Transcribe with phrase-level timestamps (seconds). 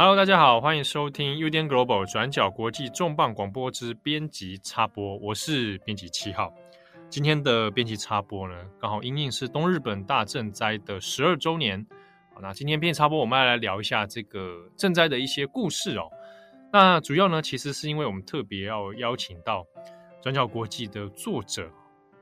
[0.00, 6.54] Hello，大家好，欢迎收听 UDN Global 转角国际重磅广播之编辑插播，我是编辑七号。
[7.10, 11.84] 今天的编辑插播呢，刚好因应是东日本大震灾的十二周年。
[12.32, 16.08] 好，那今天编辑插播，我们要来聊一下这个震灾的一些故事哦。
[16.72, 19.66] 那主要呢，其实是因为我们特别要邀请到
[20.22, 21.68] 转角国际的作者，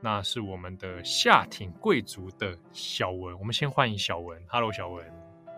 [0.01, 3.37] 那是我们的下町贵族的小文。
[3.37, 4.41] 我们先欢迎小文。
[4.47, 5.05] Hello，小文。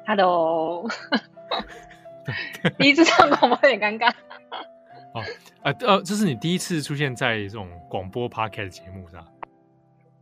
[0.05, 0.85] Hello。
[2.77, 4.13] 第一次上广播有点尴尬。
[5.13, 5.23] 哦，
[5.63, 9.25] 呃呃，这是你第一次出现在这种广播 podcast 节目是吧？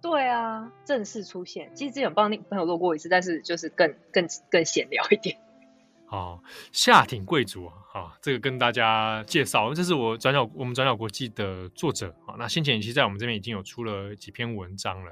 [0.02, 1.70] 对啊，正式出现。
[1.76, 5.38] 其实之前有帮那朋友录过一次，但是就是更更更闲聊一点。
[6.10, 6.40] 哦，
[6.72, 12.36] 夏挺贵族啊，哦，这个跟大家介绍，这是我转角我们转角国际的作者啊，哦。
[12.40, 15.12] 那先前其实在我们这边已经有出了几篇文章了。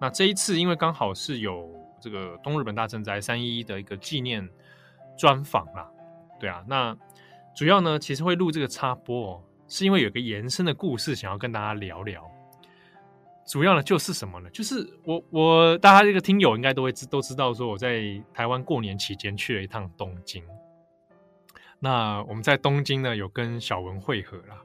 [0.00, 1.68] 那这一次因为刚好是有
[2.00, 4.48] 这个东日本大震灾三一一的一个纪念
[5.18, 5.90] 专访啦，
[6.40, 6.96] 对啊，那
[7.54, 12.28] 主要呢其实会录这个插播哦，是因为有个延伸的故事想要跟大家聊聊。
[13.46, 14.48] 主要呢就是什么呢？
[14.50, 18.00] 就是我我大家这个听友应该都会知都知道，说我在
[18.32, 20.42] 台湾过年期间去了一趟东京。
[21.80, 24.56] 那我们在东京呢有跟小文会合啦，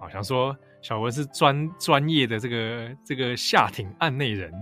[0.00, 4.52] 啊，想说小文是专专业的这个这个下艇案内人，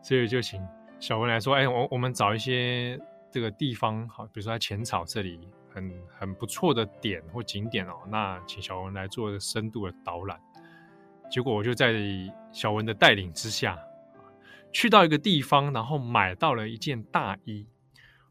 [0.00, 0.64] 所以就请
[1.00, 2.96] 小文来说，哎，我我们找一些
[3.32, 5.40] 这个地方，好，比如说在浅草这里
[5.78, 10.38] 很很不错的点或景点哦，那请小文来做深度的导览。
[11.30, 11.94] 结果我就在
[12.52, 13.78] 小文的带领之下，
[14.72, 17.66] 去到一个地方，然后买到了一件大衣。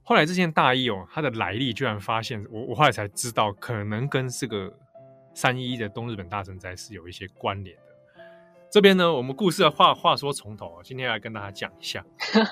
[0.02, 4.74] 后来这件大衣哦，它的来历居然发现，我我后来才知道，可能跟这个
[5.34, 7.84] 三一一的东日本大震灾是有一些关联的。
[8.72, 12.04] 这边呢，我们故事的话话说从头，今天要来跟大家讲一下。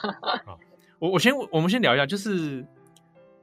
[0.45, 0.55] 啊，
[0.99, 2.65] 我我先我们先聊一下，就是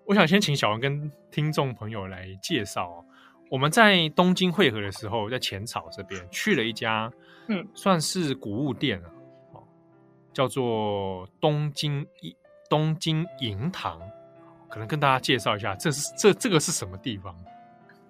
[0.04, 3.04] 我想先请小王跟听众朋友来介绍哦。
[3.50, 7.12] 我们在东京汇合的时候，在浅草这边去了一家，
[7.48, 9.08] 嗯，算是古物店啊，
[9.52, 9.62] 哦，
[10.32, 12.06] 叫做东京
[12.68, 14.00] 东京银堂，
[14.68, 17.34] 可能跟大家介绍一下，这是这这个是什么地方？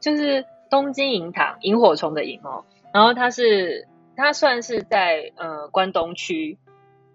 [0.01, 2.65] 就是东京银堂，萤火虫的萤哦，
[2.95, 3.87] 然后它是
[4.17, 6.57] 它算是在呃关东区，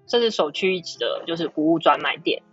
[0.05, 2.43] 这是首屈一指的，就是古物专卖店。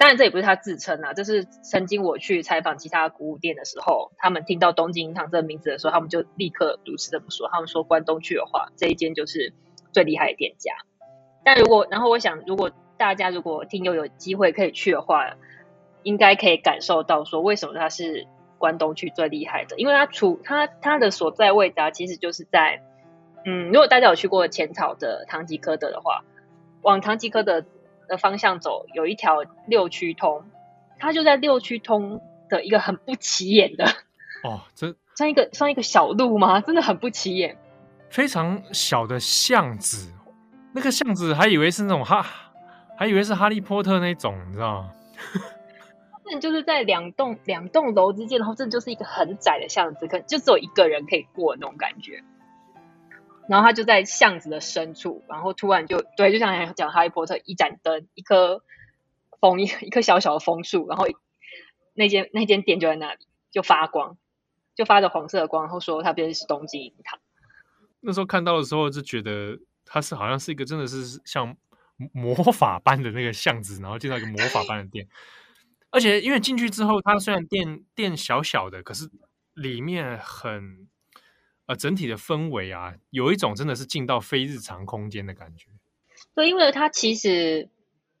[0.00, 7.50] 当然，这也不是他自称啊，这是曾经我去采访其他古物店的时候，他们听到东京银行这个名字的时候，他们就立刻如此这么说。
[7.52, 9.52] 他们说关东去的话，这一间就是
[9.92, 10.72] 最厉害的店家。
[11.44, 15.36] 但如果，然后我想，如果大家如果听友有机会可以去的话，
[16.02, 22.80] 应该可以感受到说，为什么它是关东区最厉害的，因为它处它它的所在位置啊，其实就是在，
[23.44, 26.24] 嗯，如果大家有去过浅草的唐吉诃德的话，
[26.80, 27.62] 往唐吉诃德
[28.10, 29.36] 的方向走，有一条
[29.68, 30.44] 六区通，
[30.98, 33.84] 它就在六区通的一个很不起眼的
[34.42, 36.60] 哦，这像一个像一个小路吗？
[36.60, 37.56] 真的很不起眼，
[38.10, 40.12] 非常小的巷子，
[40.74, 42.26] 那个巷子还以为是那种哈，
[42.98, 44.90] 还以为是哈利波特那种，你知道吗？
[46.32, 52.22] 那就是在两栋两栋楼之间，然后这就是一个很窄的巷子，可能就只有一个人可以过那种感觉。
[53.50, 58.62] 然后他就在巷子的深处，然后突然就对，就像讲哈利波特，一盏灯，一棵
[59.40, 61.08] 枫叶，一棵小小的枫树，然后
[61.92, 64.16] 那间那间店就在那里，就发光，
[64.76, 67.18] 就发着黄色的光，然后说它便是东京银堂。
[67.98, 71.56] 那时候看到的时候，就觉得它是好像是一个真的是像
[72.12, 75.08] 魔法般的那个巷子，然后进到一个魔法般的店，
[75.90, 79.10] 而且因为进去之后，它虽然店店小小的，可是
[79.54, 80.86] 里面很。
[81.70, 85.66] 呃，整体的氛围啊，有一种真的是进到非日常空间的感觉。
[86.34, 87.68] 对，因为它其实，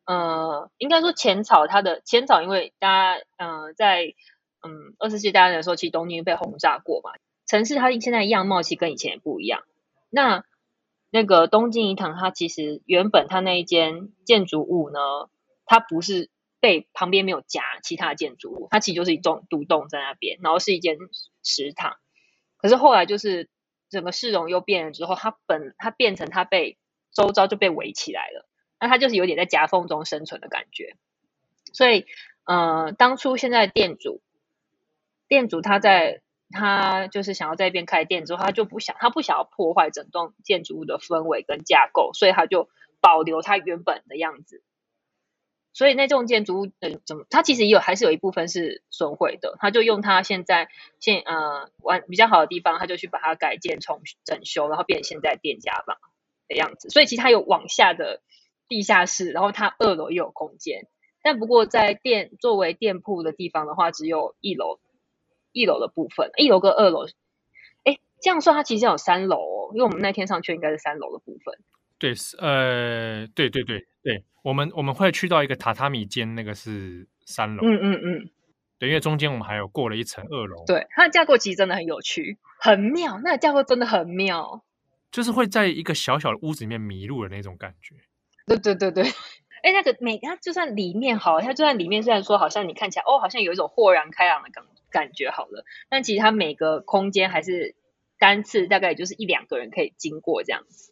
[0.06, 4.14] 呃，应该说浅草它的浅草，因为大家，呃，在
[4.62, 7.10] 嗯二十世纪大战的时候，其实东京被轰炸过嘛，
[7.44, 9.64] 城市它现在样貌其实跟以前也不一样。
[10.10, 10.44] 那
[11.10, 15.00] 那个东京银堂，它其实原本它那一间建筑物呢，
[15.64, 16.30] 它不是
[16.60, 20.96] 被旁边没有夹其他建筑物，它其实就是一栋独栋在那边，然后是一间
[21.42, 21.96] 食堂。
[22.60, 23.48] 可是后来就是
[23.88, 26.78] 整个市容又变了之后，它本它变成它被
[27.12, 28.46] 周遭就被围起来了，
[28.78, 30.96] 那它就是有点在夹缝中生存的感觉。
[31.72, 32.06] 所以，
[32.44, 34.20] 呃，当初现在店主
[35.28, 42.68] 店主他在他就是想要在一边开店之后，他就不想他不想要破坏整栋建筑物的氛围跟架构，所以他就
[43.00, 44.62] 保留它原本的样子。
[45.72, 47.24] 所以那栋建筑物，呃，怎么？
[47.30, 49.56] 它其实也有，还是有一部分是损毁的。
[49.60, 50.68] 他就用他现在
[50.98, 55.98] 现呃玩比较好的地方，他就去把它改建、重整修，然后变成现在店家吧
[56.48, 56.90] 的样子。
[56.90, 58.20] 所以其实它有往下的
[58.68, 60.88] 地下室，然后它二楼又有空间。
[61.22, 64.80] 但不过在店作为店铺的地方的话，只有一楼
[65.52, 67.06] 一楼的部分，一楼跟二楼，
[67.84, 71.54] 哎，这样说它其实有三楼哦，因为我们那天上去应该是三楼的部分。
[71.98, 77.62] 对，呃，对对对对，我们我们会去到一个榻榻米间，那个是三楼。
[77.62, 78.30] 嗯嗯嗯，
[78.78, 80.64] 对，因为中间我们还有过了一层二楼。
[80.66, 84.64] 对，它的架构其实真的很有趣，很妙，那个架构真的很妙，
[85.10, 87.94] 就是会在一个小小的屋子里面迷路的那种感觉。
[88.46, 89.04] 对对对对。
[89.62, 97.76] 哎，那个每它就算里面好，它就算里面虽然说好像你看起来哦，好像有一种豁然开朗的感感觉好了，但其实它每个空间还是
[98.18, 100.89] 单次大概也就是一两个人可以经过这样子，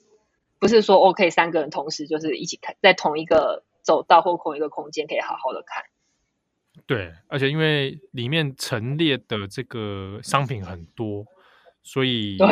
[0.59, 5.85] 不是说 OK 三个人同时就是一起看在同一个走道或同一个空间可以好好的看。
[6.87, 11.27] 对，而且因为里面陈列的这个商品很多，
[11.83, 12.49] 所以对，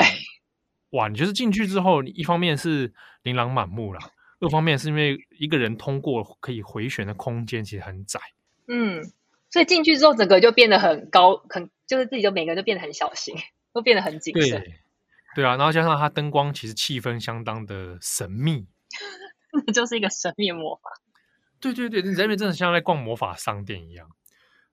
[0.91, 2.93] 哇，你就是进去之后，你一方面是
[3.23, 4.01] 琳琅满目啦。
[4.41, 8.21] 二方面是因为一个人通过可以回旋的空间其实很窄，
[8.69, 9.03] 嗯，
[9.49, 13.35] 所以进去之后整个就变得很高，很就是自己就每个人都变得很小心，
[13.73, 14.61] 都变得很谨慎。
[14.61, 14.75] 对，
[15.37, 18.67] 对啊，然后加上它灯光其实气氛相当的神秘，
[19.67, 20.91] 那就是一个神秘魔法。
[21.61, 24.09] 对对对，你在那边真的像在逛魔法商店一样。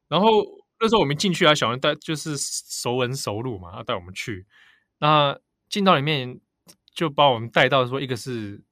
[0.08, 0.28] 然后
[0.80, 4.48] 那时候我们进去啊，小文带就是熟门熟路嘛，他带我们去。
[5.00, 5.38] 那
[5.68, 6.40] 进到里面
[6.94, 8.64] 就把我们带到说，一个是。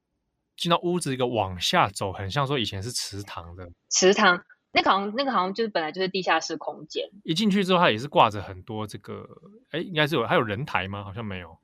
[0.57, 4.39] 进到屋子一个往下走，很像说以前是池塘的池塘，
[4.73, 7.09] 那个好像那个好像就是本来就是地下室空间。
[7.23, 9.27] 一进去之后，它也是挂着很多这个，
[9.71, 11.03] 哎，应该是有，还有人台吗？
[11.03, 11.57] 好像没有。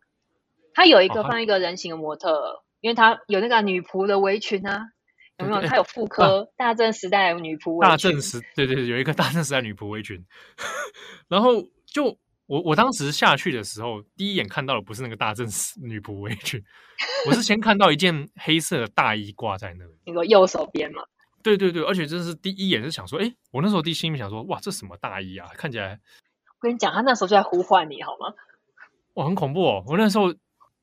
[0.78, 4.86] 它有一个放一个人形的模特，哦、因为他有那个女仆的围裙啊，
[5.40, 5.68] 有没有？
[5.68, 7.90] 他有妇科、啊、大正时代的女仆围裙。
[7.90, 10.24] 大正时，对对对，有一个大正时代女仆围裙，
[11.28, 12.16] 然后就。
[12.46, 15.46] 我我当时下去的时候，第一眼看到的不是那个大正
[15.84, 16.64] 女仆围裙，
[17.28, 19.92] 我是先看到一件黑色的大衣挂在那里。
[20.06, 21.04] 你说右手边嘛？
[21.44, 25.50] 对对对，而且真是第一眼是想说，哎，我那时候第一心里想说，哇，这什么大衣啊？
[25.56, 26.00] 看起来……
[26.46, 28.34] 我跟你讲，他那时候就在呼唤你，好吗？
[29.16, 29.84] 哇，很恐怖哦！
[29.86, 30.34] 我那时候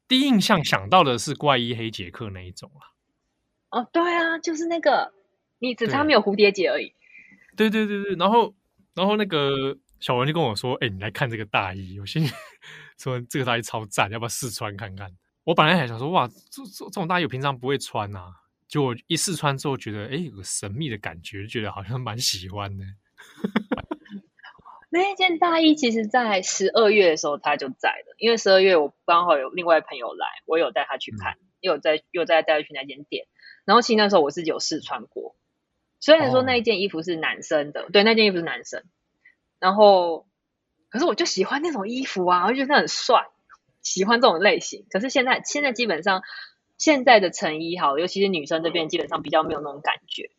[0.06, 2.93] 第一印象想到的是怪医黑杰克那一种啊。
[3.71, 5.12] 哦，对啊，就是那个，
[5.59, 6.93] 你只差没有蝴蝶结而已。
[7.56, 8.55] 对对对对，然后
[8.95, 9.79] 然后那个。
[10.01, 12.29] 小文就跟我说：“哎、欸，你来看这个大衣，我心里
[13.01, 15.11] 说这个大衣超赞，要不要试穿看看？”
[15.45, 18.27] 我本来还想说：“哇，这这这种大衣我平常不会穿啊。”
[18.69, 22.85] 结果一试穿之后，觉得哎、欸，有个神秘的感觉，就觉得好像蛮喜欢的。
[24.94, 33.26] 那一件大衣其实，在十二月的时候它就在了，因为十二月我刚好有另外朋友来，我有带他去看，嗯、又有在又再带他去那间店。
[33.64, 35.35] 然后其实那时候我自己有试穿过，
[35.99, 38.85] 虽然说那一件衣服是男生的，哦、对，那件衣服是男生。
[39.58, 40.29] 然后，
[40.91, 43.26] 可是我就喜欢那种衣服啊，我就觉得很帅，
[43.82, 44.87] 喜欢这种类型。
[44.91, 46.23] 可是现在，现在基本上
[46.79, 50.31] 现在的成衣好，尤其是女生这边，基本上比较没有那种感觉。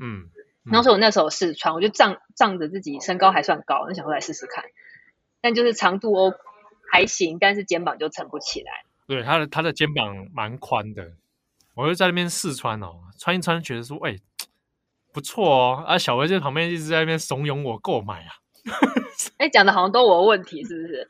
[0.00, 0.30] 嗯，嗯，
[0.66, 4.64] 然后所以我那时候试穿，我就仗仗着自己身高还算高，那想说来试试看。
[5.40, 6.34] 但就是长度哦
[6.90, 8.84] 还行，但是肩膀就撑不起来。
[9.06, 11.12] 对，他的他的肩膀蛮宽的，
[11.74, 14.16] 我就在那边试穿哦，穿一穿，觉得说，哎。
[15.12, 18.34] 不错哦，啊，小薇在旁边一直在那边怂恿我购买啊。
[19.38, 21.08] 哎，讲的好像都我的问题，是不是？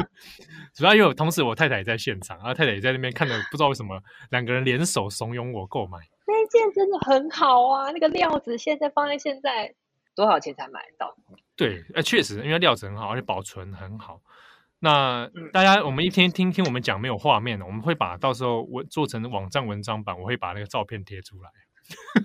[0.72, 5.98] 主要因为同时我太太也在现场，然后太太也在那边看着，不知道为什么两个人联手怂恿我购买。
[6.26, 9.74] 那件真的很好啊，那个料子现在放在现在
[10.14, 11.14] 多少钱才买得到？
[11.56, 14.20] 对，哎，确实，因为料子很好，而且保存很好。
[14.78, 21.50] 那大家，我们一天听听我们讲没有画面的，我们会把到时候我做成网站文章版，我会把那个照片贴出来。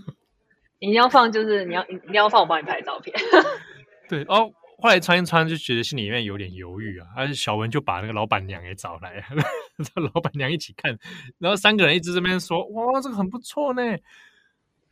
[0.79, 3.15] 你要放，就是你要你要放，我帮你拍照片。
[4.09, 4.51] 对哦，
[4.81, 7.07] 后来穿一穿就觉得心里面有点犹豫啊。
[7.15, 9.23] 而且小文就把那个老板娘也找来，
[10.13, 10.97] 老板娘一起看，
[11.37, 13.81] 然后三个人一直这边说：“哇，这个很不错呢。”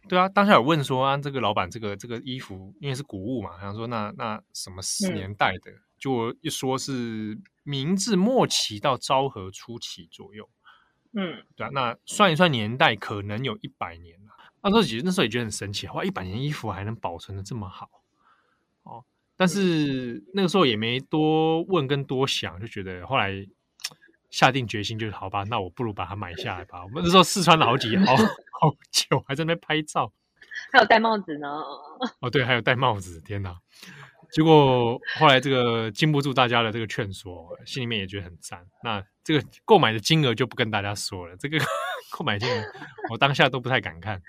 [0.08, 10.50] 对啊，当下有问说啊，这个老板这个这个衣服因为是古物嘛，想说那那什么十年代的，嗯、就一说是明治末期到昭和初期左右。
[11.14, 14.32] 嗯，对啊，那算一算年代，可能有一百年了。
[14.62, 17.99] 那时候其实那时候也觉得很神奇，哇，一百年衣服还能保存的这么好，哦，
[19.40, 23.32] 但是那个时候也没多问跟多想，就觉得后来
[24.30, 26.84] 下定决心，就是好吧，那我不如把它买下来吧。
[26.84, 30.12] 我们那时候试穿了好几好好久，还在那边拍照，
[30.74, 31.48] 还有戴帽子呢。
[32.20, 33.58] 哦，对，还有戴帽子，天哪！
[34.34, 38.68] 结果后来这个经不住大家的这个劝说，心里面也觉得很赞。
[38.84, 41.58] 那这个购买的金额就不跟大家说了，这个
[42.12, 42.64] 购买金额
[43.10, 44.22] 我当下都不太敢看。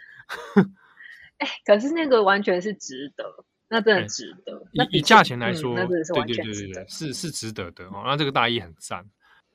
[1.38, 4.52] 哎、欸，可是那个完全是值得，那真的值得。
[4.78, 8.02] 欸、以以价钱来说，嗯、对对对对对，是是值得的哦。
[8.04, 9.04] 那这个大衣很赞，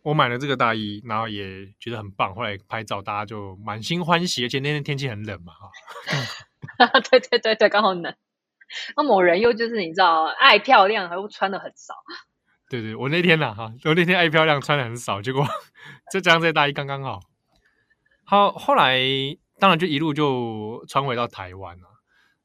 [0.04, 2.34] 我买了这个大衣，然后也觉得很棒。
[2.34, 5.70] 后来拍照，大家就满心欢喜，而且那天天气很冷嘛，哈。
[7.12, 8.16] 对对对对，刚好冷。
[8.96, 11.94] 那某人又就是你知道，爱漂亮，还又穿的很少。
[12.70, 15.46] 对对，我那天呢，哈，我那天爱漂亮，穿的很少，结果
[16.12, 17.20] 这这样这大衣刚刚好。
[18.24, 19.00] 好，后来
[19.60, 21.88] 当然就一路就穿回到台湾了。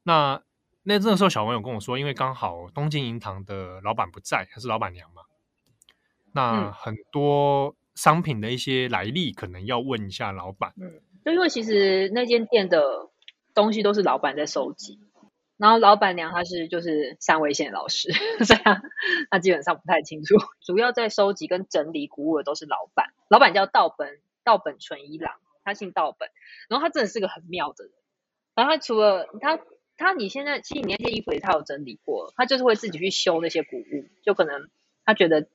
[0.03, 0.41] 那
[0.83, 5.21] 那那时候小朋友跟我说，因为刚好东京银堂的老板不在，他是老板娘嘛。
[6.33, 10.73] 那很多商品的一些来历，可能要问一下老板。
[10.81, 13.09] 嗯，就因为其实那间店的
[13.53, 14.99] 东西都是老板在收集。
[15.57, 18.09] 然后老板娘她是就是三位线老师，
[18.47, 18.81] 这样
[19.29, 20.35] 她基本上不太清楚。
[20.65, 26.29] 主要在收集跟整理古物的都是老板，老板叫道本道本纯一郎，他姓道本。
[26.67, 27.93] 然后他真的是个很妙的人。
[28.55, 29.59] 然后他除了他
[30.01, 34.69] 他你现在其实你那些衣服也他有整理过，他就是会自己去修那些古物，就可能
[35.05, 35.47] 他觉得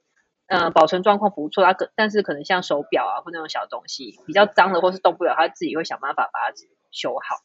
[0.47, 6.55] 呃保存状况不错，他可但是可能像手表啊或那种小东西比较脏的或是动不了，他自己会想办法把它
[6.91, 7.45] 修好。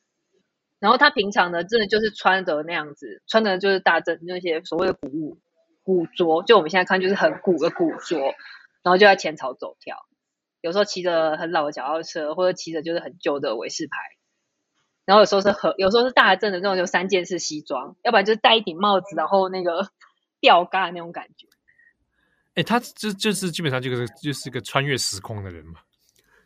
[0.79, 5.37] 然后他平常呢，真的就是穿着那样子，穿的就是大正那些所谓的古物
[5.83, 8.17] 古着，就我们现在看就是很古的古着，
[8.81, 9.95] 然后就在前朝走跳，
[10.59, 13.91] 有时候骑着很老的脚踏车，或者骑着就是很旧的伟士牌，
[15.05, 19.89] 然后有时候是和有时候是大正的那种就三件式西装，要不然就是戴一顶帽子，然后那个
[20.39, 21.47] 吊嘎的那种感觉。
[22.55, 25.79] 哎，他就就是基本上就是就是一个穿越时空的人嘛。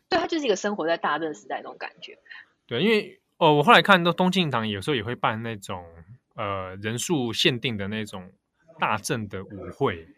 [0.08, 2.18] 对，他就是一个生活在大正时代那种感觉。
[2.66, 3.20] 对，因为。
[3.38, 5.84] 哦，我后来看到东京银堂有时候也会办那种
[6.36, 8.32] 呃人数限定的那种
[8.80, 10.08] 大正的舞会，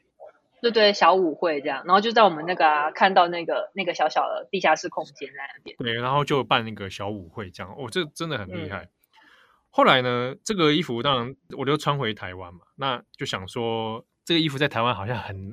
[0.61, 8.85] 对对，小舞会这样，然后就在我们那个、啊、看到那个那个小小的地下室空间在那边，对，然后就办那个小舞会这样，哦，这真的很厉害。
[8.85, 8.89] 嗯、
[9.71, 15.51] 后来呢，这个衣服当然我就穿回台湾嘛，那就想说这个衣服在台湾好像很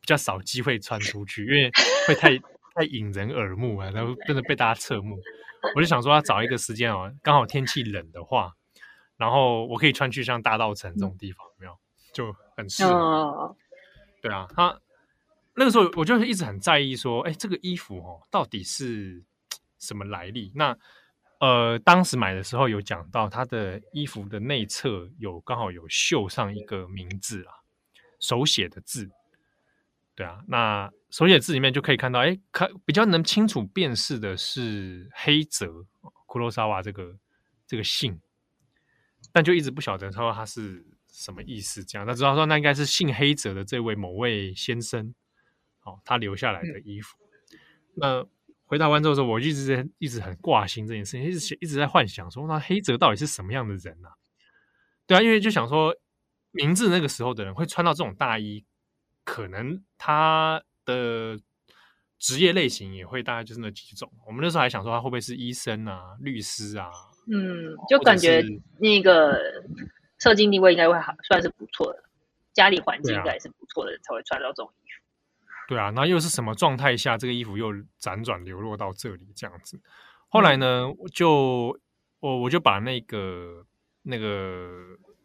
[0.00, 1.70] 比较少机会穿出去，因为
[2.06, 2.36] 会太
[2.74, 5.18] 太引人耳目啊，然后真的被大家侧目。
[5.74, 8.52] 我就想说，要找一个时间哦，刚好天气冷的话，
[9.16, 11.72] 然后我可以穿去像大道城这种地方，有没有？
[12.12, 12.92] 就很适合。
[12.92, 13.56] Oh.
[14.24, 14.80] 对啊，他
[15.54, 19.22] 那个时候我就一直很在意说，哎，这个衣服哦，到底是
[19.78, 20.50] 什么来历？
[20.54, 20.74] 那
[21.40, 27.52] 呃，当时买的时候有讲到，它的衣服的内侧有刚好有绣上一个名字啊，
[28.18, 29.10] 手写的字。
[30.14, 35.84] 对啊，那手写字里面就可以看到，哎，看比较能清楚辨识的是黑泽
[36.24, 37.14] 库洛沙瓦这个
[37.66, 38.18] 这个姓，
[39.32, 40.82] 但就一直不晓得他说他是
[41.14, 41.84] 什么意思。
[41.84, 45.14] 这样，他知道说那应该是姓黑泽的这位某位先生，
[45.84, 47.16] 哦，他留下来的衣服。
[47.52, 47.58] 嗯、
[47.94, 48.26] 那
[48.64, 54.14] 回答完之后，我一直在一直很挂心这件事情，一直一直在幻想说，那黑泽到底是什么样的人呢、啊？
[55.06, 55.94] 对啊，因为就想说，
[56.50, 58.64] 明治那个时候的人会穿到这种大衣。
[59.26, 61.40] 可能他的
[62.18, 64.12] 职业类型也会大概就是那几种。
[64.26, 66.90] 我们那时候还想说他会不会是医生啊、律师啊？
[67.32, 68.44] 嗯，就感觉
[68.78, 69.32] 那个
[70.24, 72.02] 社经地位应该会好，算是不错的，
[72.54, 75.04] 家里环境应该也是不错的人才会穿到这种衣服。
[75.68, 79.78] 对啊，那又是什么状态下这个衣服又辗转流落到这里这样子？
[80.28, 81.78] 后来呢，就
[82.20, 83.66] 我我就把那个
[84.02, 84.70] 那个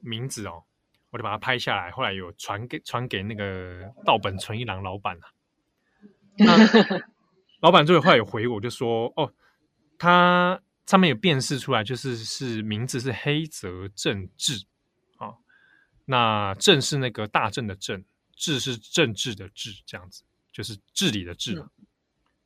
[0.01, 0.63] 名字哦。
[1.11, 5.25] 我就把它拍下来，后来有传给传给那个道本纯一郎老板啊。
[6.37, 6.55] 那
[7.61, 9.33] 老板最后后来有回我，就说：“哦，
[9.97, 14.68] 他上面有辨识出来，就是是名字是黑泽正治啊。
[16.11, 18.03] 那正是那个大正的正，
[18.35, 21.59] 治是政治的治，这样子就是治理的治。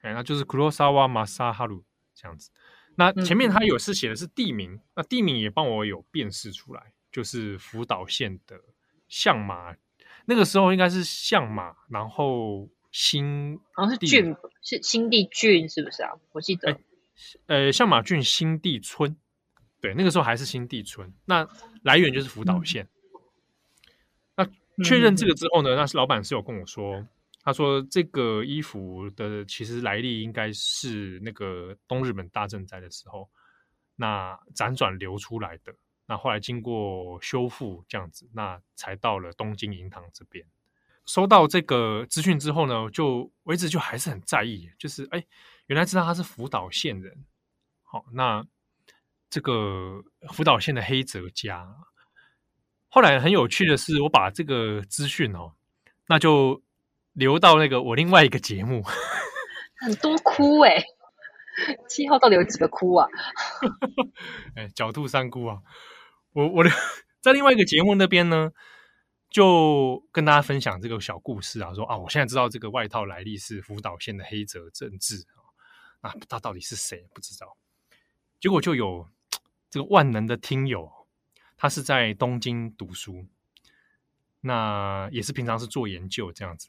[0.01, 2.51] 哎、嗯，那就是 Kurosawa Masaharu 这样子。
[2.95, 8.59] 那前面他有是写的是地名，嗯、那地名也帮我有辨识出来。”就是福岛县的
[9.07, 9.75] 相马，
[10.25, 16.09] 那个时候应该是相马，然后新好像是郡，是新地郡，是不是啊？
[16.31, 16.75] 我记得，
[17.45, 19.15] 呃，相马郡新地村，
[19.79, 21.13] 对，那个时候还是新地村。
[21.25, 21.47] 那
[21.83, 22.89] 来源就是福岛县。
[24.83, 27.05] 确认这个之后呢，那是老板是有跟我说，
[27.43, 33.29] 他说这个衣服的其实来历应该是那个东日本大震灾的时候，
[33.95, 35.75] 那辗转流出来的。
[36.05, 40.45] 那后来经过修复这样子，那才到了东京银行这边。
[41.05, 45.25] 收到这个资讯之后呢，就我一直就还是很在意，就是哎，
[45.67, 47.25] 原来知道他是福岛县人。
[47.83, 48.45] 好，那
[49.29, 50.03] 这个
[50.33, 51.73] 福岛县的黑泽家，
[52.93, 55.53] 后来很有趣的是，我把这个资讯哦，
[56.07, 56.61] 那就
[57.13, 58.83] 留到那个我另外一个节目，
[59.81, 60.85] 很多窟哎、欸，
[61.89, 63.07] 七号到底有几个窟啊？
[64.53, 65.57] 哎，狡兔三窟啊！
[66.33, 66.69] 我我的
[67.19, 68.51] 在另外一个节目那边呢，
[69.31, 75.15] 就跟大家分享这个小故事啊，说啊，我现在知道这个外套来历是福岛县的黑泽正治
[76.01, 77.57] 啊，那他到底是谁不知道？
[78.39, 79.09] 结果就有
[79.71, 81.02] 这个万能的听友，
[81.63, 83.25] 他是在东京读书，
[84.41, 86.67] 那也是平常是做研究这样子。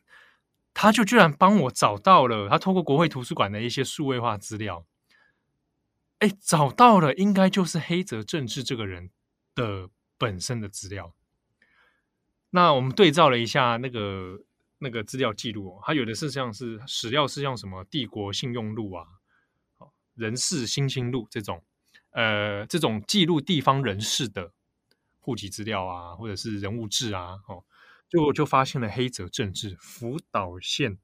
[0.73, 4.87] 他就居然帮我找到了，他透过国会图书馆的一些数位化资料，
[6.21, 9.11] 哎，找到了，应该就是黑泽正治这个人
[9.57, 11.13] 的本身的资料。
[12.51, 14.43] 那我们对照了一下那个
[14.79, 19.05] 那个资料记录，他有的是像是史料是像什么帝国信用录啊，
[20.15, 21.65] 人事新兴录这种，
[22.13, 24.53] 呃，这种记录地方人士的
[25.25, 27.65] 户籍资料啊，或者是人物志啊，哦。
[28.07, 30.99] 就就发现了黑泽政治福岛县，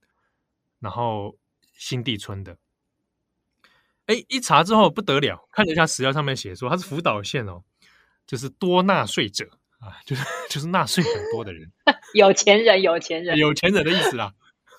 [0.78, 1.36] 然后
[1.72, 2.56] 新地村的，
[4.06, 7.64] 哎，一查之后不得了，看了一下史料上面写说他是福岛县哦，
[8.28, 11.72] 就是多纳税者啊，就是就是纳税很多的人，
[12.14, 14.34] 有钱人，有钱人，有钱人的意思啦。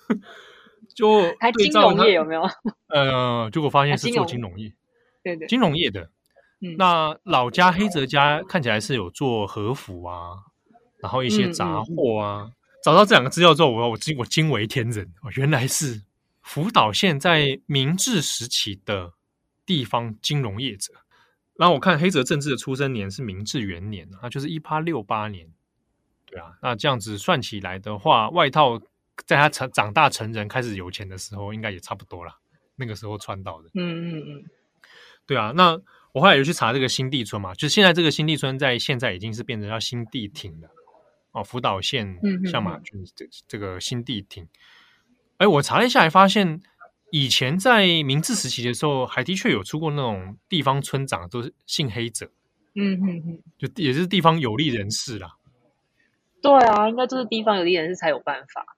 [0.94, 2.48] 就还金融业有没有？
[2.86, 4.72] 呃，结果发现是做金融业，
[5.22, 6.10] 对对，金融业的。
[6.62, 10.34] 嗯，那老家黑泽家看起来是有做和服啊。
[11.00, 12.52] 然后一些杂货啊，嗯嗯、
[12.84, 16.02] 找到这两个资料之后，我我惊我惊为天人哦，原来是
[16.42, 19.12] 福岛县在明治时期的
[19.66, 20.92] 地方金融业者。
[21.56, 25.48] 然后我看黑泽政治的出生年是明治元年，那就是一八六八年。
[26.24, 28.80] 对啊，那这样子算起来的话，外套
[29.26, 32.38] 在他成长大成人开始有钱的时候，应该也差不多了。
[32.76, 34.44] 那个时候穿到的，嗯嗯嗯，
[35.26, 35.52] 对啊。
[35.54, 35.80] 那
[36.12, 40.68] 我后来有去查这个新地村嘛，就是现在这个新地村在现在已经是变成叫新地町了。
[41.32, 44.46] 哦，福岛县相马郡这这个新地町，
[45.38, 46.60] 哎、嗯，我查了一下，还发现
[47.10, 52.30] 以前在明治时期的时候，还的确有出过那种地方村长都是姓黑者，
[52.74, 55.36] 嗯嗯嗯，就也是地方有利人士啦。
[56.42, 58.76] 对啊，应该就是地方有利人士才有办法。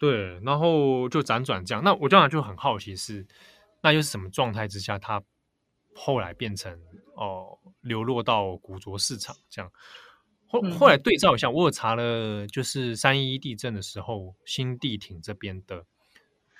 [0.00, 3.26] 对，然后就辗转这样，那我当然就很好奇是，
[3.82, 5.22] 那又是什么状态之下，他
[5.96, 6.78] 后来变成
[7.14, 9.72] 哦流落到古着市场这样。
[10.48, 15.84] 后后来对照一下，我有查了，就是三一地震的时候，新地町这边的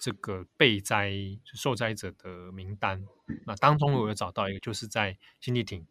[0.00, 1.12] 这个被灾
[1.44, 3.00] 受灾者的名单。
[3.44, 5.86] 那当中我有找到一个，就是在新地町，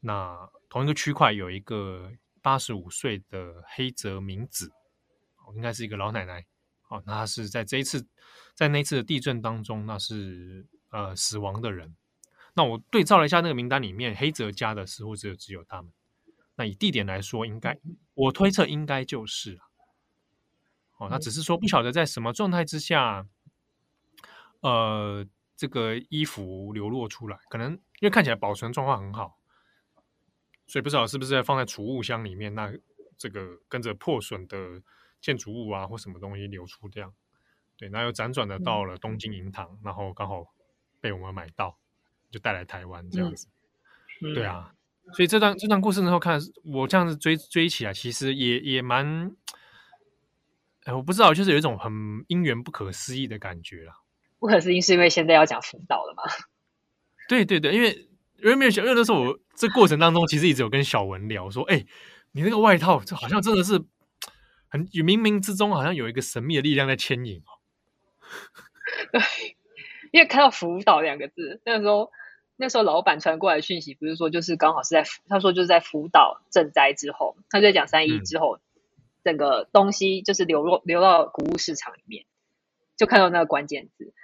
[0.00, 4.72] 那同一个区块有一个八十五岁的黑泽明子，
[5.54, 6.42] 应该是一个老奶奶。
[6.88, 8.06] 哦，那她是在这一次
[8.54, 11.94] 在那次的地震当中，那是呃死亡的人。
[12.56, 15.92] 那我对照了一下那个名单里面，黑泽家的似乎只有只有他们。
[16.56, 17.78] 那以地点来说，应该
[18.14, 19.60] 我推测应该就是
[20.96, 23.26] 哦，那只是说不晓得在什么状态之下，
[24.60, 29.38] 呃，这个衣服流落出来，可能因为看起来保存状况很好，
[30.66, 32.72] 所以不知道是不是放在储物箱里面，那
[33.18, 34.82] 这个跟着破损的
[35.20, 37.12] 建筑物啊或什么东西流出这样，
[37.76, 40.54] 对，那又辗转的到了东京银堂，然后刚好
[41.02, 41.78] 被我们买到，
[42.30, 43.48] 就带来台湾这样子，
[44.20, 44.72] 对啊。
[45.12, 49.30] 所以这段这段故事之后看，我这样子追追起来，其实也也蛮，
[50.82, 51.92] 哎，我不知道，就是有一种很
[52.26, 53.94] 因缘不可思议的感觉啦。
[54.40, 56.24] 不可思议是因为现在要讲福岛了吗？
[57.28, 57.92] 对对对，因为
[58.38, 61.86] 因为没有想，因为那时候我这过程当中其实一直有跟小文聊说，哎，
[62.32, 63.74] 你那个外套，这好像真的是
[64.68, 67.62] 很冥冥之中好像有一个神秘的力量在牵引哦。
[69.12, 69.55] 对，
[70.12, 72.10] 因为看到福岛两个字，那个时候。
[72.58, 78.60] 那时候老板传过来的讯息，不是说就是刚好是在他说就是在福岛震灾之后，他就在讲三一之后，嗯、
[79.22, 82.24] 整个东西就是流落流到古物市场里面，
[82.96, 84.14] 就看到那个关键字。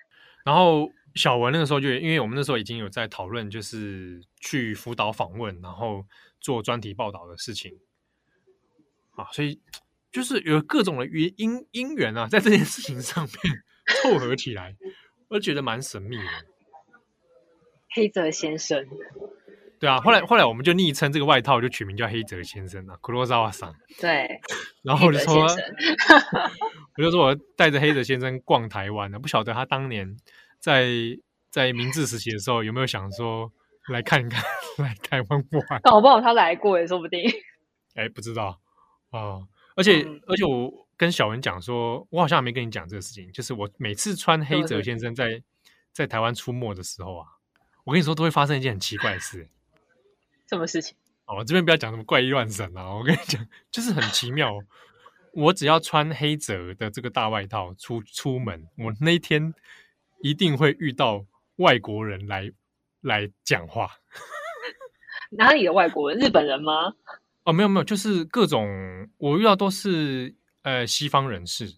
[0.47, 6.07] 然后小文那个时候就因为我们那时候已经有在讨论，就是去福岛访问，然后
[6.41, 7.81] 做专题报道的事情
[9.11, 9.61] 啊，所以
[10.11, 13.35] 就是有各种的原因因缘啊，在这件事情上面
[14.03, 14.75] 凑合起来，
[15.33, 16.25] 我就觉得蛮神秘的。
[17.95, 18.87] 黑泽先生，
[19.81, 23.75] 对啊，后来后来我们就昵称这个外套就取名叫黑泽先生了，Kurosawa 黒泽桑。
[23.99, 24.41] 对，
[24.85, 25.47] 然后我就说，
[26.99, 30.15] 我就说我带着黑泽先生逛台湾呢，不晓得他当年
[30.59, 30.87] 在
[31.49, 33.51] 在明治时期的时候有没有想说
[33.89, 34.43] 来看一看，
[34.85, 35.81] 来台湾玩。
[35.81, 37.23] 搞不好他来过也说不定。
[37.95, 38.61] 哎，不知道
[39.11, 45.43] 哦，而且、嗯、而且我跟小文讲说，我好像还没跟你讲这个事情，就是我每次穿黑泽先生在
[45.93, 47.27] 在台湾出没的时候啊。
[47.85, 49.49] 我跟你说，都会发生一件很奇怪的事。
[50.49, 50.97] 什么事情？
[51.25, 52.95] 哦，这边不要讲什么怪异乱神啊！
[52.95, 54.59] 我跟你讲，就是很奇妙。
[55.33, 59.55] 我只要穿黑泽的这个大外套出出门，我那天
[60.21, 61.25] 一定会遇到
[61.57, 62.53] 外国人来
[63.01, 63.91] 来讲话。
[65.31, 66.21] 哪里的外国人？
[66.21, 66.93] 日本人吗？
[67.45, 71.75] 哦，没有没有，就是各种我遇到都是呃西方人士。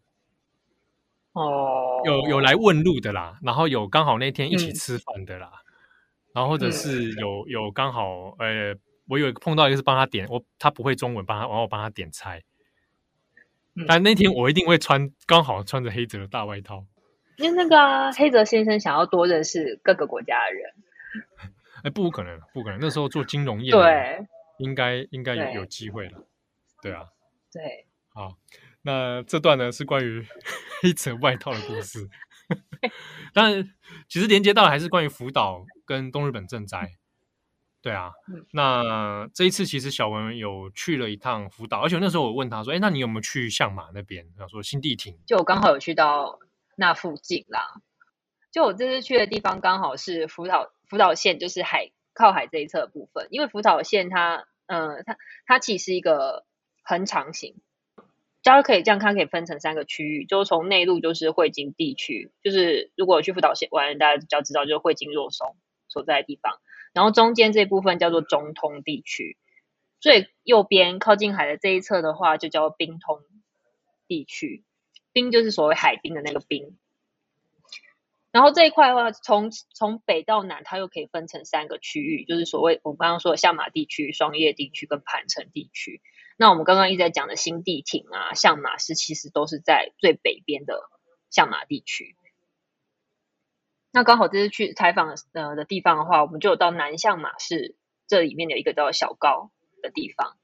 [1.32, 5.50] 哦，有有来问路的啦，然后有刚好那天一起吃饭的啦。
[5.54, 5.60] 嗯
[6.34, 8.74] 然后或者是有有刚好呃
[9.06, 12.42] 我有碰到一个是帮他点，我他不会中文，帮他，然后我帮他点菜。
[13.76, 16.84] 嗯、但那天我一定会穿，刚好穿着黑泽的大外套。
[17.36, 20.74] 因为那个、啊、黑泽先生想要多认识各个国家的人。
[21.84, 22.80] 哎，不可能，不可能。
[22.80, 24.26] 那时候做金融业，对，
[24.58, 26.26] 应该应该有有机会了。
[26.82, 27.06] 对啊，
[27.52, 27.86] 对。
[28.08, 28.36] 好，
[28.84, 30.24] 那这段呢是关于
[30.84, 32.08] 一层外套的故事。
[33.32, 33.74] 当然，
[34.08, 36.92] 其实连接到还是关于福岛跟东日本震灾。
[37.80, 46.38] 对啊，嗯、那这一次其实小文有去了一趟福岛，而且那时候我问他说：“哎，那你有没有去相马那边？”他说：“新地亭。”就我刚好有去到
[46.76, 47.82] 那附近啦。
[48.50, 53.28] 就我这次去的地方刚好是福岛福岛县，就是海靠海这一侧的部分。
[53.30, 55.16] 因为福岛县它，嗯、呃，它
[55.46, 56.46] 它其实是一个
[56.84, 57.56] 横长型，
[58.44, 60.26] 大家可以这样看，可以分成三个区域。
[60.26, 65.56] 就是从内陆就是汇金地区，就是如果去福岛县玩，大家比较知道就是汇金若松
[65.88, 66.60] 所在的地方。
[66.92, 69.38] 然后中间这部分叫做中通地区，
[69.98, 73.20] 最右边靠近海的这一侧的话，就叫冰通
[74.06, 74.62] 地区。
[75.12, 76.76] 冰就是所谓海滨的那个冰。
[78.30, 86.02] 然后这一块的话，从从北到南，它又可以分成三个区域，就是所谓我刚刚说的下马地区、双叶地区跟盘城地区。
[86.36, 90.90] 那我们刚刚一直在讲的新地町啊、相马市，其实都是在最北边的
[91.30, 92.16] 相马地区。
[93.92, 97.76] 那刚好这次去采访呃的地方的话，我们就有到南相马市
[98.08, 100.36] 这里面有一个叫小高的地方，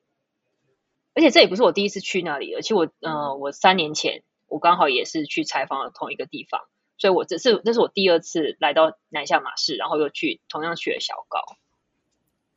[1.14, 6.60] 而且这也不是我第一次去那里，而且我呃我三年前我刚好也是去采访了同一个地方，
[6.96, 11.40] 所以我这是这是我第二次来到南相马市，然后又去同样去了小高。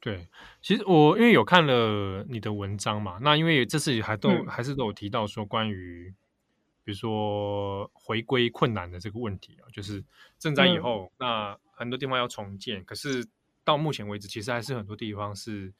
[0.03, 0.27] 对，
[0.61, 6.13] 其实我因为有看了你的文章嘛，那因为这次还都、嗯、还是都有提到说关于。
[6.85, 10.03] 比如说回归困难的这个问题啊，就是
[10.37, 13.25] 震灾以后，嗯、那很多地方要重建，可是
[13.63, 15.73] 到目前为止，其实还是很多地方是，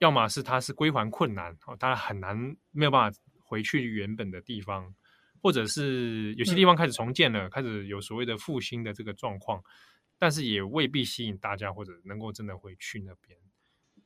[0.00, 4.92] 要么是它是归还困难，哦，它很难没有办法回去原本的地方，
[5.40, 9.62] 或者是有些地方开始重建了，嗯、开始有所谓的复兴的这个状况，
[10.18, 13.38] 但是也未必吸引大家或者能够真的回去那边。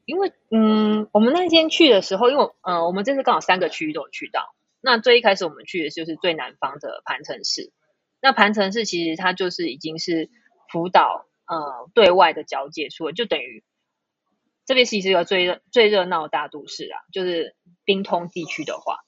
[0.09, 4.55] 因为，嗯，我们那天去的时候，因为，呃，我们这次刚好三个区域都有去到。
[4.81, 7.75] 那最一开始我们去的就是最南方的磐城市。
[8.23, 10.31] 那磐城市其实它就是已经是
[10.73, 13.63] 福岛呃对外的交界处，就等于
[14.65, 16.97] 这边其实是一个最热最热闹的大都市啊。
[17.13, 19.01] 就是滨通地区的话，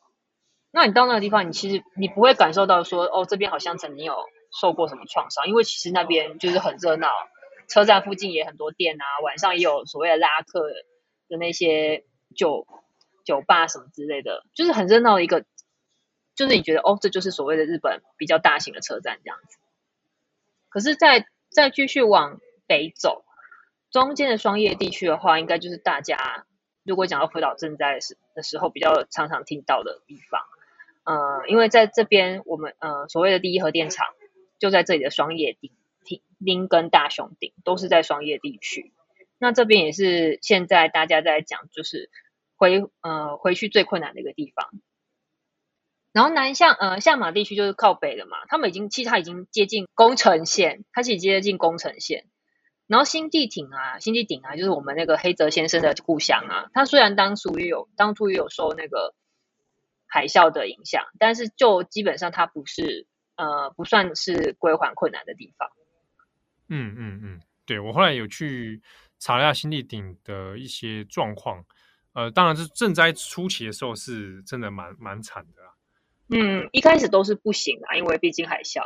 [0.70, 4.16] 那你到那个地方，你其实你不会感受到说哦这边好像曾经有
[4.60, 7.08] 受过什么创伤，因为其实那边就是很热闹，
[7.70, 10.68] 车站附近也很多店啊，晚上也有所谓的拉客
[11.28, 12.04] 的那些
[12.36, 12.66] 酒
[13.24, 15.46] 酒吧什么之类的，就是很热闹的一个。
[16.36, 19.58] 就是你觉得哦，这就是所谓的日本比较大型的车站这样子。
[20.70, 23.24] 可是再，再继续往北走，
[23.90, 26.46] 中间的双叶地区的话，应该就是大家
[26.82, 30.40] 如果讲到福岛震灾的时的时候，比较常常听到的地方。
[31.04, 34.06] 呃，因为在这边，我们呃所谓的第一核电厂
[34.58, 35.72] 就在这里的双叶町、
[36.40, 38.92] 林跟大熊顶都是在双叶地区。
[39.38, 42.10] 那这边也是现在大家在讲，就是
[42.56, 44.68] 回呃回去最困难的一个地方。
[46.12, 52.26] 然后南向呃相马地区就是靠北的嘛，他们已经其实它已经接近宫城县，它其实接近宫城县。
[52.86, 56.68] 然后新地町啊，新地町啊，就是我们那个黑泽先生的故乡啊。
[56.74, 59.14] 他虽然当初也有当初也有受那个
[60.06, 65.70] 海啸的影响，但是就基本上它不是呃不算是归还困难的地方。
[66.70, 68.80] 嗯嗯嗯，对，我后来有去
[69.18, 71.62] 查了一下新地顶的一些状况，
[72.14, 75.74] 呃，当然是赈灾初期的时候是真的蛮蛮惨的啊。
[76.30, 78.80] 嗯，一开始都是不行啊，因为毕竟海啸。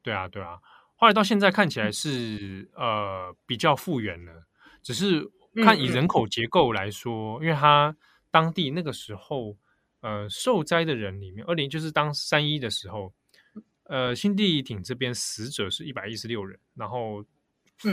[0.00, 0.58] 对啊，对啊，
[0.94, 4.46] 后来到现在看起来是呃比较复原了，
[4.82, 7.96] 只是看以人口结构来说，因为它
[8.30, 9.56] 当地那个时候
[10.00, 13.12] 呃受灾的人里面，二零就是当三一的时候，
[13.92, 17.22] 呃新地町这边死者是一百一十六人，然后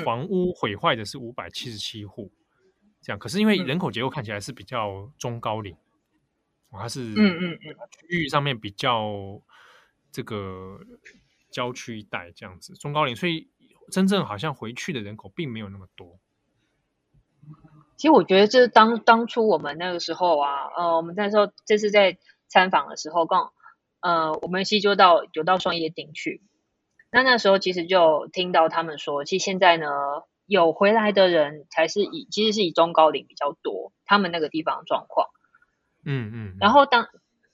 [0.05, 2.31] 房屋毁坏的是五百七十七户，
[3.01, 3.19] 这样。
[3.19, 5.75] 可是因为人口结构看起来是比较中高龄。
[6.71, 7.75] 它是嗯嗯嗯，
[8.07, 9.41] 区域上面比较
[10.11, 10.79] 这个
[11.51, 13.49] 郊区一带这样子，中高龄，所以
[13.91, 16.19] 真正好像回去的人口并没有那么多。
[17.97, 23.51] 其实我觉得，这当当初我们那个时候啊，呃，我们那时候这次在参访的时候，刚
[24.01, 26.41] 呃，我们其实就到有到双叶町去。
[27.11, 29.87] 那那时候其实就听到他们说，其实现在呢，
[30.45, 35.27] 有回来的人才是以其实是以中高龄比较多，他们那个地方状况。
[36.05, 37.07] 嗯嗯，然后当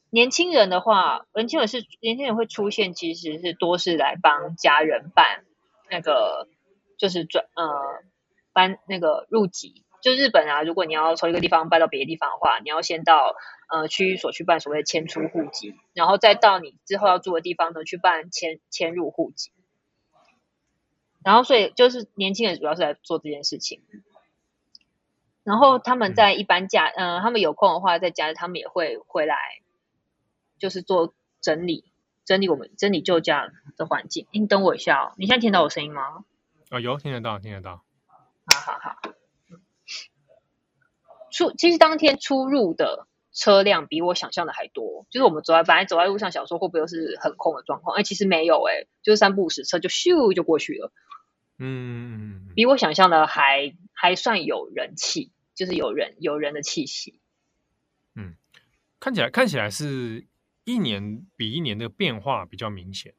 [0.10, 5.45] 年轻人的话，年轻人是年轻人会出现，其实是多是来帮家人办
[5.89, 6.49] 那个，
[6.97, 7.63] 就是转呃
[8.51, 13.36] 搬那个入籍，就日本啊，如果你要从一个地方搬到别的地方的话，你要先到
[13.68, 19.50] 呃区域所去办所谓的迁出户籍，然后再到你之后要住的地方呢去办迁迁入户籍。
[21.24, 23.82] 然后所以就是年轻人主要是来做这件事情。
[25.44, 29.36] 然后他们在一般假，嗯、呃，他们有空的话，在假日他们也会回来，
[30.60, 31.84] 就是做整理，
[32.26, 34.28] 整理我们整理旧家的环境。
[34.30, 36.24] 你等我一下哦，你现在听到我声音吗？
[36.70, 37.82] 哦，有听得到，听得到。
[38.54, 39.15] 好好好。
[41.36, 47.98] 出其实当天出入的车辆比我想象的还多，就是我们走在本来走在路上，想说会不会又是很空的状况？
[47.98, 50.91] 哎，其实没有，哎，就是三不五时车就咻就过去了。
[51.60, 55.32] 嗯，比我想象的还还算有人气。
[55.56, 57.21] 就是有人有人的气息，
[58.13, 58.36] 嗯，
[59.00, 60.28] 看起来看起来是
[60.65, 63.13] 一年比一年的变化比较明显。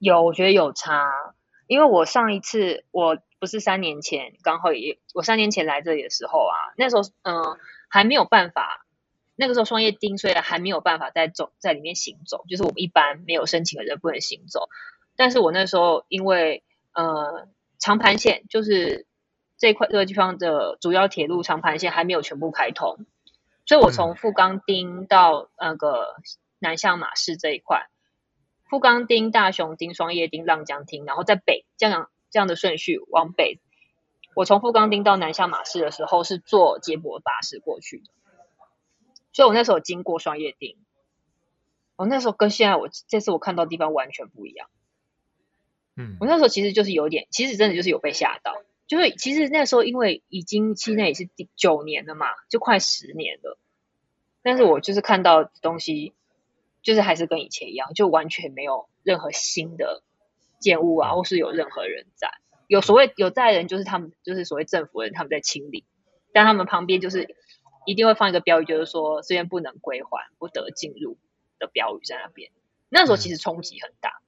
[0.00, 1.36] 有，我觉得有差，
[1.68, 8.84] 因为我上一次我不是三年前刚好也我三年前来这里的时候啊，那时候嗯、呃、还没有办法，
[9.36, 14.68] 那个时候双叶町虽然还没有办法在走在里面行走，就是我们一般没有申请的人不能行走，
[15.14, 17.46] 但是我那时候因为呃
[17.78, 19.06] 长盘线就是。
[19.60, 23.06] 这块这个地方的主要铁路长盘线还没有全部开通，
[23.66, 26.14] 所以我从富冈町到那个
[26.60, 27.88] 南向马市这一块，
[28.68, 33.60] 富冈町、大雄町、双叶町、浪江町，然后在北这样这样的顺序往北。
[34.34, 38.04] 我从富冈町到南下马市的时候是坐接驳巴士过去的，
[39.32, 40.76] 所以我那时候经过双叶町，
[41.96, 44.68] 我那时候跟现在我这次我看到的地方完全不一样。
[45.96, 48.62] 嗯，我那时候其实就是有点，其实真的就是有被吓到。
[48.86, 53.58] 就是其实那时候，因为已经期内也是第九年了嘛，就快十年了。
[54.40, 56.14] 但是我就是看到东西，
[56.82, 60.02] 就是还是跟以前一样，就完全没有任何新的
[60.60, 62.30] 建物啊，或是有任何人在。
[62.66, 65.86] 有所谓有在人，就是他们就是所谓政府人，他们在清理，
[66.32, 67.34] 但他们旁边就是
[67.86, 71.16] 一定会放一个标语，就是说这边不能归还、不得进入
[71.58, 72.50] 的标语在那边。
[72.90, 74.20] 那时候其实冲击很大。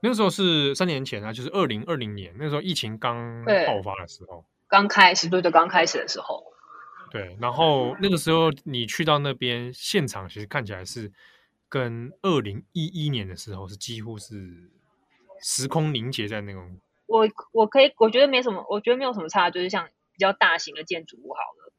[0.00, 6.44] 那个时候是三年前啊，就是二零二零年，那时候疫情刚爆发的时候，刚开始，对对，刚开始的时候，
[7.14, 7.36] 对。
[7.40, 11.12] 然后那个时候你去到那边现场，其实看起来是
[11.68, 14.68] 跟二零一一年的时候是几乎是
[15.40, 16.80] 时空凝结在那种。
[17.06, 21.72] 我我可以，我觉得没什么，我觉得没有什么差，就是像比较大型的建筑物好了。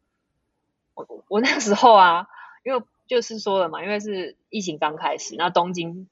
[0.93, 2.27] 我我那时候啊，
[2.63, 6.07] 因为就是说了嘛，因为是疫情刚开始，那东京。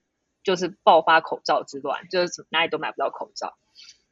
[0.46, 3.56] 就是爆发口罩之乱，就是哪里都买不到口罩。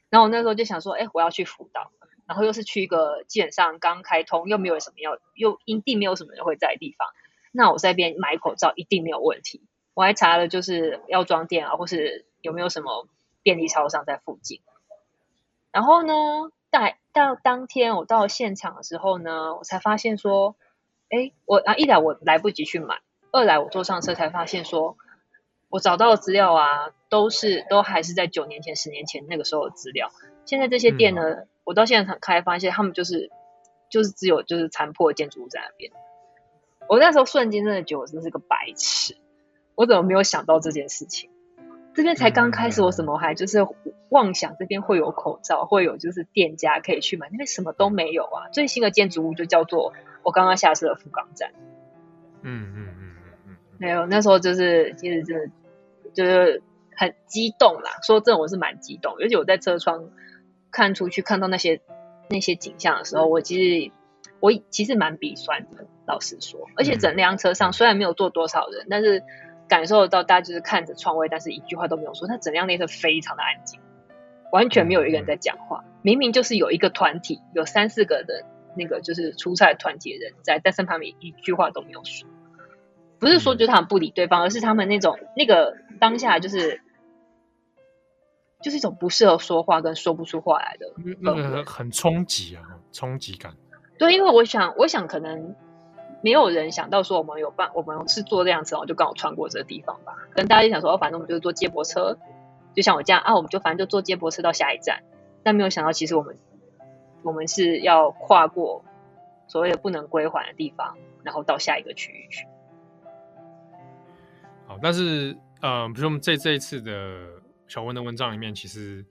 [0.10, 1.91] 然后我那时候就想说，哎，我要去福岛，
[2.31, 7.09] 然后又是去一个基本上刚开通，又没有什么要，又一定没有什么人会在的地方。
[7.51, 9.59] 那我在边买口罩一定没有问题。
[9.93, 13.05] 我还查了，就是药妆店啊，或是有没有什么
[13.43, 14.61] 便利超商在附近。
[15.73, 16.13] 然后呢，
[16.69, 16.79] 到
[17.11, 20.55] 到当天我到现场的时候呢，我才发现说，
[21.09, 23.01] 哎，我啊一来我来不及去买，
[23.33, 24.95] 二来我坐上车才发现说。
[25.67, 30.11] 我找到的资料啊，都是都还是在九年前、十年前那个时候的资料。
[30.45, 31.21] 现在这些店呢，
[31.71, 33.31] 我到现在才开发现，他们就是
[33.89, 35.89] 就是只有就是残破的建筑物在那边。
[36.89, 39.15] 我那时候瞬间真的觉得我真的是个白痴，
[39.75, 41.29] 我怎么没有想到这件事情？
[41.93, 43.65] 这边才刚开始，我怎么还就是
[44.10, 48.49] 妄想这边会有口罩，会有就是店家可以去买，那边什么都没有啊！
[48.51, 51.51] 最新的建筑物就叫做我刚刚下车的福冈站。
[52.41, 55.49] 嗯嗯嗯嗯嗯，没有，那时候就是其实真的。
[56.13, 56.62] 就是
[56.93, 60.10] 很激动啦，说真的，我是蛮激动，尤其我在车窗
[60.71, 61.81] 看出去看到那些
[62.29, 63.55] 那些景象的时候，我其
[63.86, 63.91] 实
[64.39, 66.67] 我其实蛮鼻酸的，老实说。
[66.77, 69.23] 而且整辆车上虽然没有坐多少人，但是
[69.67, 72.27] 感受得到大家就是看着窗外，但是一句话都没有说。
[72.27, 73.79] 那整辆列车非常的安静，
[74.51, 75.84] 完全没有一个人在讲话。
[76.01, 78.43] 明明就是有一个团体，有三四个人，
[78.75, 82.27] 那个就是出差团体的人在，但是他们一句话都没有说。
[83.19, 86.81] 不是说就是他们不理对方，而是他们那种那个当下就是
[88.62, 90.86] 就是一种不适合说话跟说不出话来的，
[91.19, 93.54] 那个很冲击啊，冲击感。
[93.97, 95.56] 对，因为我想，我想可能
[96.24, 100.13] 没有人想到说我们有办，我们是坐这辆车，我就刚好穿过这个地方吧。
[100.32, 102.17] 可能大家就想说，哦，反正我们就是坐接驳车，
[102.76, 105.04] 就像我这样啊，我们就反正就坐接驳车到下一站。
[105.43, 106.38] 但没有想到，其实我们
[107.24, 108.84] 我们是要跨过
[109.47, 112.45] 所谓的不能归还的地方，然后到下一个区域去。
[114.67, 116.91] 好但是，呃，比如说我们这这一次的
[117.71, 119.01] 小温的文章里面，其实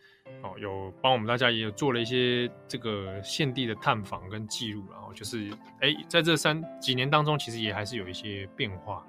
[0.42, 9.02] 哦有帮我们大家也有做了一些这个现地的探访跟记录，然后就是哎，在这三几年当中，其实也还是有一些变化。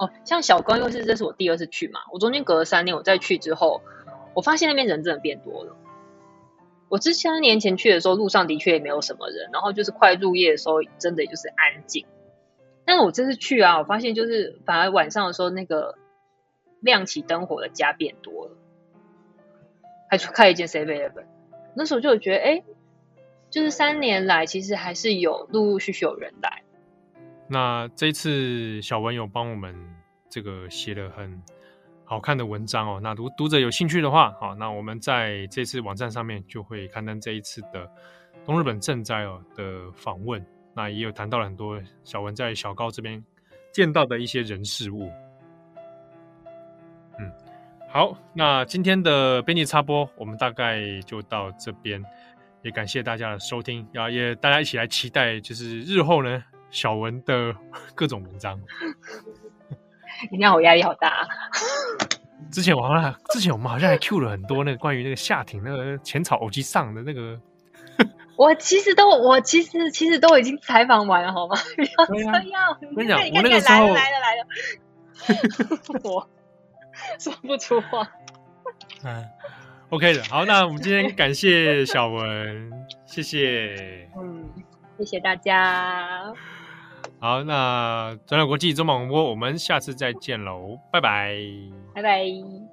[0.00, 3.82] 哦，像小冈又是这是我第二次去嘛，我中间隔了三年，我再去之后，
[4.34, 5.76] 我发现那边人真的变多了。
[6.88, 12.04] 我之前三年前去的时候，路上的确也没有什么人，然后就是快入夜的时候，真的就是安静。
[12.84, 15.96] 但是我这次去啊，我发现就是反而晚上的时候，那个
[16.80, 18.56] 亮起灯火的家变多了，
[20.08, 21.26] 还去开一间 7-Eleven。
[21.74, 22.62] 那时候就觉得，哎，
[23.50, 26.62] 就是三年来其实还是有陆陆续续有人来。
[27.46, 29.74] 那这一次小文有帮我们
[30.28, 31.42] 这个写了很
[32.04, 33.00] 好看的文章哦。
[33.02, 37.90] 那读读者有兴趣的话，好，那我们在这次网站上面就会刊登这一次的
[38.44, 40.44] 东日本震灾哦的访问。
[40.74, 43.24] 那也有谈到了很多小文在小高这边
[43.72, 45.10] 见到的一些人事物。
[47.88, 52.02] 嗯，好，那今天的编辑插播，我们大概就到这边，
[52.62, 57.54] 也感谢大家的收听，然后也大家一起来期待，就是日后呢小文的
[57.94, 58.60] 各种文章。
[60.30, 61.26] 你让我压力好大。
[62.50, 67.38] 之前我好像之前我们好像还 Q 了很多那个关于那个夏庭那个浅草偶机上的那个。
[68.36, 71.56] 我其实都，我其实其实都已经采访完了，好吗？
[72.06, 72.78] 不要 这样。
[72.90, 74.46] 我跟你讲，我那个时候来了来了，
[76.04, 76.28] 我
[77.18, 78.08] 说不出话。
[79.04, 79.24] 嗯，
[79.90, 82.72] OK 的，好，那我们今天感谢小文，
[83.06, 84.08] 谢谢。
[84.18, 84.48] 嗯，
[84.98, 86.32] 谢谢大家。
[87.20, 91.36] 好，那转角国际中广播，我们下次再见喽，拜拜，
[91.94, 92.67] 拜拜。